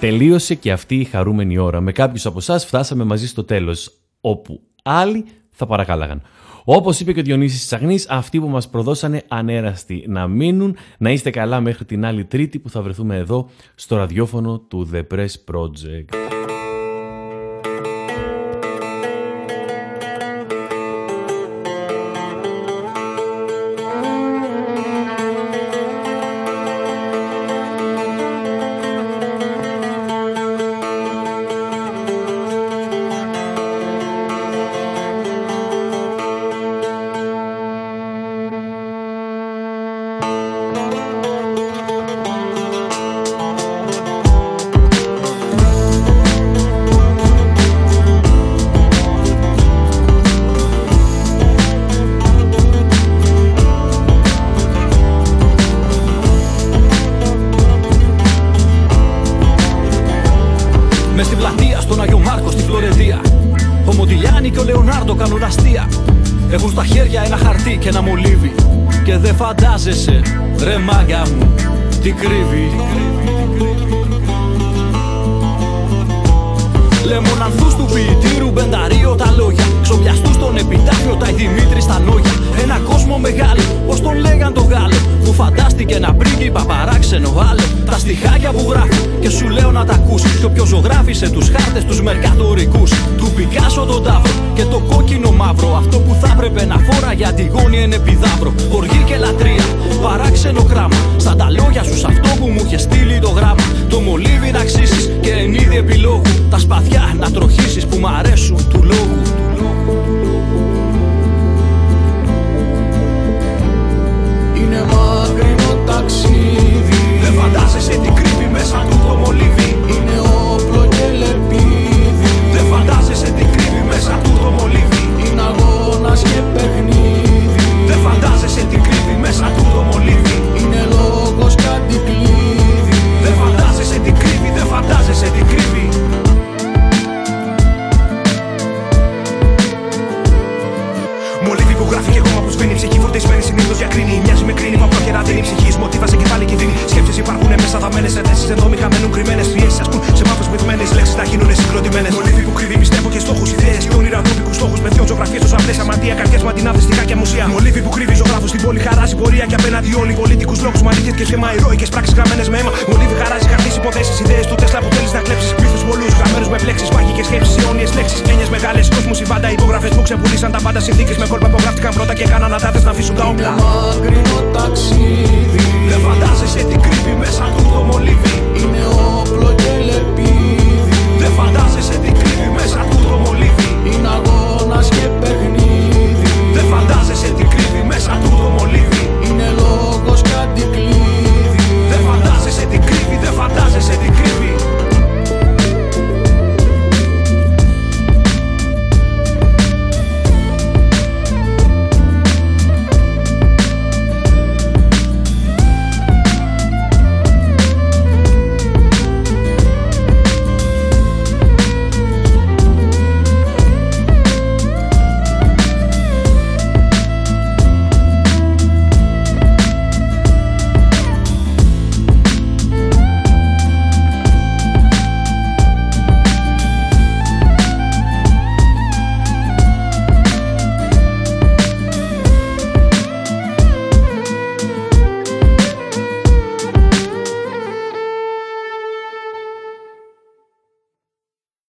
[0.00, 1.80] Τελείωσε και αυτή η χαρούμενη ώρα.
[1.80, 3.90] Με κάποιους από εσάς φτάσαμε μαζί στο τέλος,
[4.20, 6.22] όπου άλλοι θα παρακάλαγαν.
[6.72, 11.30] Όπως είπε και ο Διονύσης Τσαγνής, αυτοί που μας προδώσανε ανέραστοι να μείνουν, να είστε
[11.30, 16.39] καλά μέχρι την άλλη τρίτη που θα βρεθούμε εδώ στο ραδιόφωνο του The Press Project.